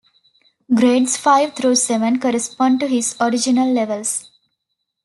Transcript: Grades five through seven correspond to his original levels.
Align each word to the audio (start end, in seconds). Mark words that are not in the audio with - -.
Grades 0.73 1.15
five 1.15 1.53
through 1.55 1.75
seven 1.75 2.19
correspond 2.19 2.79
to 2.79 2.87
his 2.87 3.15
original 3.21 3.71
levels. 3.71 4.31